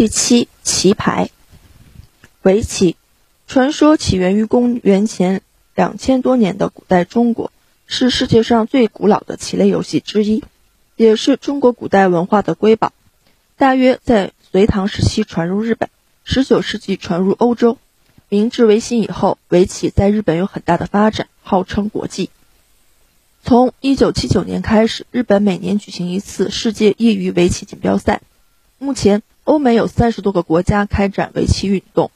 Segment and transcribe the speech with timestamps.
[0.00, 1.28] 第七，棋牌。
[2.40, 2.96] 围棋，
[3.46, 5.42] 传说起源于公元前
[5.74, 7.52] 两千多年的古代中国，
[7.84, 10.42] 是世界上最古老的棋类游戏之一，
[10.96, 12.94] 也是中国古代文化的瑰宝。
[13.58, 15.90] 大约在隋唐时期传入日本，
[16.24, 17.76] 十九世纪传入欧洲。
[18.30, 22.30] 明治维新以后，围棋在日本有很大的发展，号称国际。
[23.44, 28.22] 从一九七九年开始，日本每年举行一次世界业余围棋锦标赛。
[28.78, 32.12] 目前，欧美有三十多个国家开展围棋运动，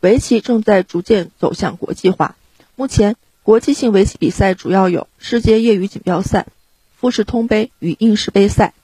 [0.00, 2.34] 围棋正在逐渐走向国际化。
[2.74, 6.48] 目前，国际性围棋比赛主要有世界业余锦标赛、
[6.96, 8.74] 富士通杯与应氏杯赛。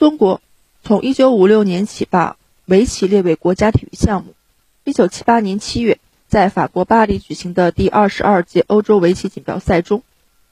[0.00, 0.40] 中国
[0.82, 4.34] 从一九五六年起把围棋列为国家体育项目。
[4.82, 10.02] 一九七八年七月，在法国巴黎举行的第二十二届欧洲围棋锦标赛中，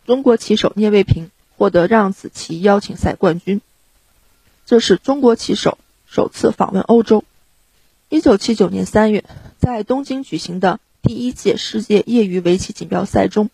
[0.07, 3.61] 中国棋手聂卫平获得让子棋邀请赛冠军。
[4.67, 5.79] 这是中国棋手
[6.11, 7.23] 首次访问欧洲。
[8.09, 9.25] 一九七九年三月，
[9.59, 13.51] 在东京举行的第一届世界业余围棋锦标赛中，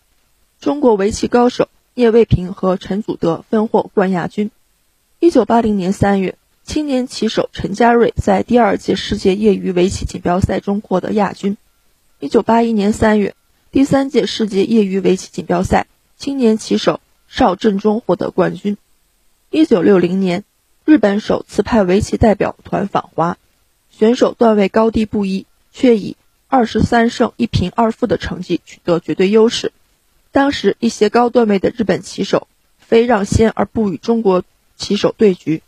[0.61, 4.51] 中国围棋高手聂卫平和陈祖德分获冠亚军。
[5.19, 6.37] 一九八零年三月。
[6.63, 11.57] 青年棋手陈家瑞在第二届世界业余围棋锦标赛中获得亚军。
[12.19, 13.35] 一九八一年三月，
[13.69, 15.85] 第三届世界业余围棋锦标赛，
[16.17, 18.77] 青年棋手邵振中获得冠军。
[19.51, 20.43] 一九六零年，
[20.85, 23.39] 日本首次派围棋代表团访华，
[23.89, 26.15] 选手段位高低不一，却以
[26.47, 29.73] 二十三胜一平二负的成绩取得绝对优势。
[30.31, 34.43] 当时一些高段位的日本棋手非让先而不与中国
[34.77, 35.63] 棋手对局。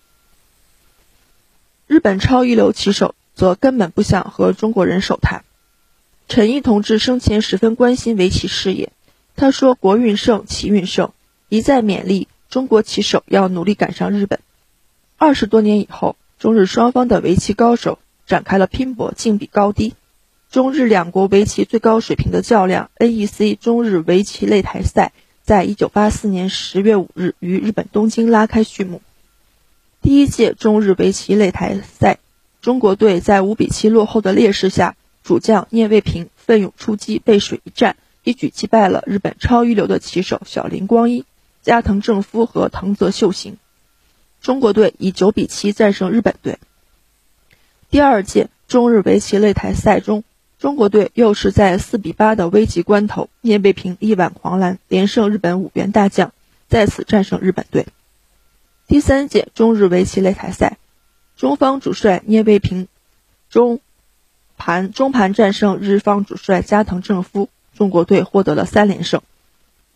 [1.87, 5.43] 日本超一流棋手则根本不想和中国人手谈。
[6.27, 8.91] 陈毅同志生前十分关心围棋事业，
[9.35, 11.11] 他说：“国运盛，棋运盛，
[11.49, 14.39] 一再勉励中国棋手要努力赶上日本。”
[15.19, 19.95] 二十多年以后，中日双方的围棋高手展开了拼搏，竞比高低。
[20.51, 29.01] 中日两国围棋最高水平的较量 ——NEC 中日围棋擂台赛，在一九八四年十月五日于日本东京拉开序幕。
[30.03, 32.19] 第一届中日围棋擂台赛，
[32.61, 41.25] 中国队在五比七落后的劣势下，主将聂卫平奋勇出击，背水一战，一举击败了日本超一流的棋手小林光一、
[41.63, 43.57] 加藤正夫和藤泽秀行。
[44.41, 46.59] 中国队以九比七战胜日本队。
[47.89, 50.23] 第二届中日围棋擂台赛中，
[50.59, 56.33] 中国队又是在四比八的危急关头，聂卫平力挽狂澜，连胜日本五员大将，
[56.67, 57.87] 再次战胜日本队。
[58.87, 60.77] 第三届中日围棋擂台赛，
[61.35, 62.87] 中方主帅聂卫平
[63.49, 63.79] 中
[64.57, 69.21] 盘中盘战胜日方主帅加藤正夫，中国队获得了三连胜。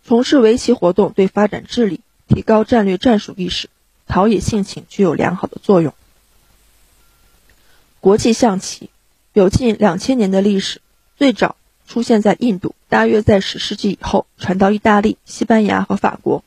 [0.04, 3.68] 从事围棋活动对发展智力、提高战略战术意识、
[4.06, 5.94] 陶冶性情具有良好的作用。
[8.00, 8.90] 国际象棋
[9.32, 10.80] 有近两千年的历史，
[11.16, 16.42] 最早出现在印度，大约在十世纪以后传到意大利、西班牙和法国，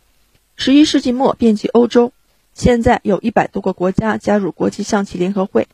[0.56, 2.12] 十一世纪末遍及欧洲。
[2.54, 5.68] 现在有一百多个国家加入国际象棋联合会，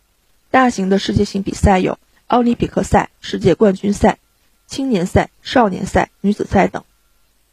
[0.50, 4.18] 大型的世界性比赛有奥林匹克赛、世界冠军赛、
[4.66, 6.84] 青年赛、少年赛、女子赛等。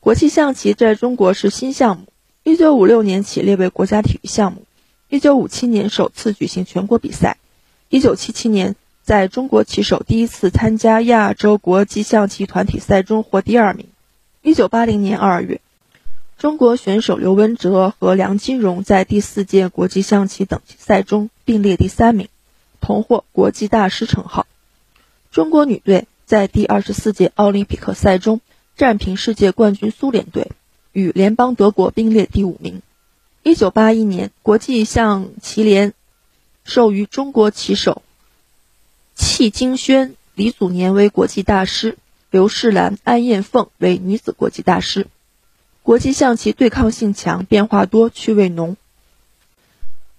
[0.00, 2.06] 国际象棋在中国是新项目，
[2.48, 4.62] 一九五六年起列为国家体育项目，
[5.10, 7.36] 一九五七年首次举行全国比赛，
[7.90, 13.84] 一九七七年在中国棋手第一次参加亚洲国际象棋团体赛中获第二名，
[14.40, 15.60] 一九八零年二月。
[16.38, 22.28] 中国选手刘文哲和梁金荣在第四届国际象棋等级赛中并列第三名，
[22.80, 24.46] 同获国际大师称号。
[25.30, 28.40] 中国女队在第二十四届奥林匹克赛中
[28.74, 30.50] 战平世界冠军苏联队，
[30.92, 32.82] 与联邦德国并列第五名。
[33.42, 35.94] 一九八一年，国际象棋联
[36.64, 38.02] 授予中国棋手
[39.14, 41.96] 戚金轩、李祖年为国际大师，
[42.30, 45.06] 刘世兰、安燕凤为女子国际大师。
[45.82, 48.76] 国际象棋对抗性强，变化多，趣味浓，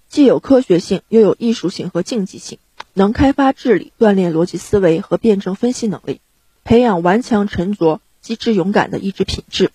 [0.08, 2.58] 既有科学性，又有艺术性和竞技性，
[2.94, 6.20] 能开发智力，锻炼逻辑思维和辩证分析能力，
[6.64, 9.70] 培养顽强沉着、机智勇敢的意志品质。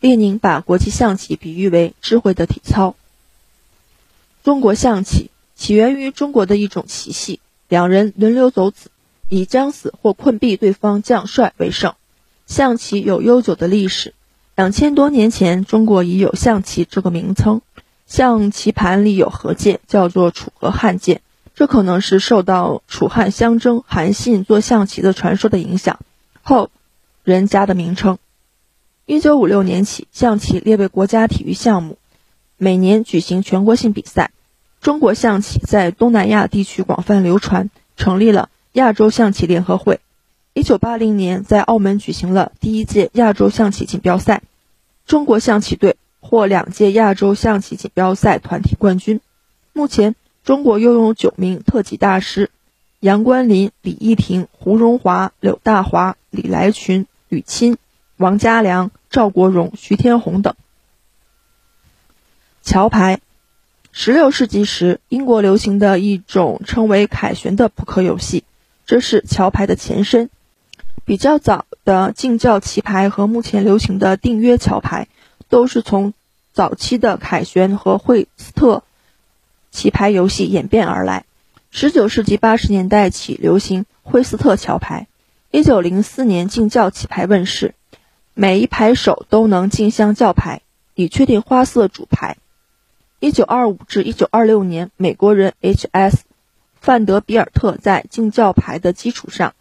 [0.00, 2.94] 列宁把国际象棋比喻为智慧的体操。
[4.44, 8.90] 中国象棋起源于中国的一种棋系，两人轮流走子，
[9.28, 11.94] 以将死或困毙对方将帅为胜。
[12.46, 14.14] 象棋有悠久的历史。
[14.54, 17.60] 两千多年前，中国已有象棋这个名称。
[18.06, 21.22] 象棋盘里有合键，叫做楚河汉键，
[21.56, 25.98] 这可能是受到楚汉相争、韩信做象棋的传说的影响
[26.42, 26.70] 后
[27.24, 28.18] 人家的名称。
[29.08, 31.96] 一九五六年起，象棋列为国家体育项目，
[32.58, 34.32] 每年举行全国性比赛。
[34.80, 40.00] 中国象棋在东南亚地区广泛流传，成立了亚洲象棋联合会。
[40.54, 44.42] 一九八零年，在澳门举行了第一届亚洲象棋锦标赛，
[45.06, 49.20] 中国象棋队获两届亚洲象棋锦标赛团体冠军。
[49.72, 52.50] 目前，中国拥有九名特级大师：
[52.98, 57.76] 杨关林、李义庭、胡荣华、柳大华、李来群、吕钦、
[58.16, 60.54] 王家良、赵国荣、徐天红等。
[62.62, 63.20] 桥牌。
[63.98, 68.44] 十六世纪时，英国流行的一种称为凯旋的扑克游戏，
[68.84, 70.28] 这是桥牌的前身。
[71.06, 75.08] 比较早的竞教棋牌和目前流行的订约桥牌，
[75.48, 76.12] 都是从
[76.52, 78.82] 早期的凯旋和惠斯特
[79.70, 81.24] 棋牌游戏演变而来。
[81.70, 85.06] 十九世纪八十年代起流行惠斯特桥牌。
[85.50, 87.74] 一九零四年，竞教棋牌问世，
[88.38, 90.60] 每一牌手都能竞相叫牌，
[90.94, 92.36] 以确定花色主牌。
[93.18, 96.24] 一九二五至一九二六年，美国人 H.S.
[96.78, 99.54] 范德比尔特在竞叫牌的基础上，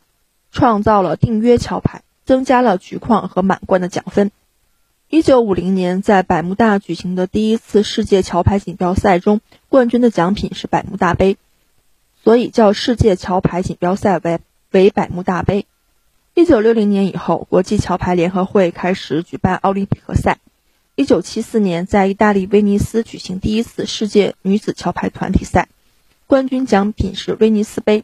[0.51, 4.29] 创造了订约桥牌，增加了局况和满贯的奖分。
[5.07, 9.39] 一九五零年，在百慕大举行的第一次世界桥牌锦标赛中，
[9.69, 11.37] 冠军的奖品是百慕大杯，
[12.21, 14.41] 所以叫世界桥牌锦标赛为
[14.71, 15.65] 为百慕大杯。
[16.37, 20.39] 一九六零年以后，国际桥牌联合会开始举办奥林匹克赛。
[20.95, 25.69] 一九七四年，在意大利威尼斯举行第一次世界女子桥牌团体赛，
[26.27, 28.03] 冠军奖品是威尼斯杯。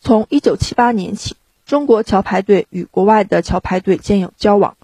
[0.00, 4.76] 从一九七八年起，中国桥牌队与国外的桥牌队建有交往。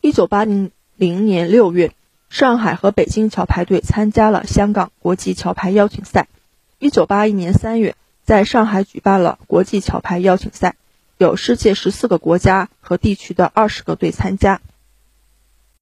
[0.00, 1.90] 一九八零零年六月，
[2.28, 6.28] 上海和北京桥牌队参加了香港国际桥牌邀请赛。
[6.78, 10.76] 一九八一年三月，在上海举办了国际桥牌邀请赛，
[11.20, 14.62] 有世界十四个国家和地区的二十个队参加。